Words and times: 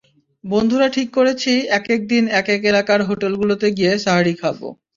বন্ধুরা 0.43 0.87
ঠিক 0.89 1.07
করেছি, 1.17 1.51
একেক 1.77 2.01
দিন 2.11 2.23
একেক 2.39 2.61
এলাকার 2.71 2.99
হোটেলগুলোতে 3.09 3.67
গিয়ে 3.77 3.93
সাহরি 4.05 4.33
খাব। 4.41 4.57